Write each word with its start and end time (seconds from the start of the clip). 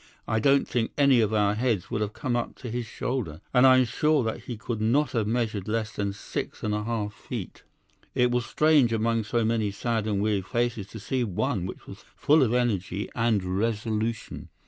I 0.27 0.39
don't 0.39 0.67
think 0.67 0.93
any 0.97 1.21
of 1.21 1.31
our 1.31 1.53
heads 1.53 1.91
would 1.91 2.01
have 2.01 2.13
come 2.13 2.35
up 2.35 2.55
to 2.55 2.71
his 2.71 2.87
shoulder, 2.87 3.39
and 3.53 3.67
I 3.67 3.77
am 3.77 3.85
sure 3.85 4.23
that 4.23 4.45
he 4.45 4.57
could 4.57 4.81
not 4.81 5.11
have 5.11 5.27
measured 5.27 5.67
less 5.67 5.91
than 5.95 6.11
six 6.11 6.63
and 6.63 6.73
a 6.73 6.83
half 6.85 7.13
feet. 7.13 7.61
It 8.15 8.31
was 8.31 8.47
strange 8.47 8.91
among 8.91 9.25
so 9.25 9.45
many 9.45 9.69
sad 9.69 10.07
and 10.07 10.19
weary 10.19 10.41
faces 10.41 10.87
to 10.87 10.99
see 10.99 11.23
one 11.23 11.67
which 11.67 11.85
was 11.85 12.03
full 12.17 12.41
of 12.41 12.51
energy 12.51 13.09
and 13.13 13.43
resolution. 13.59 14.49